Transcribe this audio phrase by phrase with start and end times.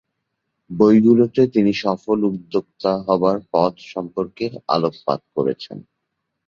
[0.69, 5.77] বইগুলোতে তিনি সফল উদ্যোক্তা হবার পথ সম্পর্কে আলোকপাত করেছেন।